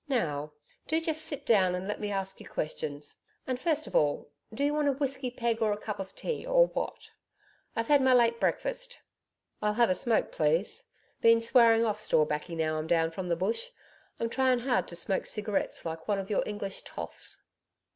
[0.09, 0.53] Now,
[0.87, 3.17] do just sit down and let me ask you questions.
[3.45, 6.43] And first of all, do you want a whiskey peg or a cup of tea,
[6.43, 7.11] or what?
[7.75, 8.97] I've had my late breakfast.'
[9.61, 10.85] 'I'll have a smoke, please.
[11.21, 13.69] Been swearing off store baccy now I'm down from the Bush.
[14.19, 17.43] I'm trying hard to smoke cigarettes like one of your English toffs.'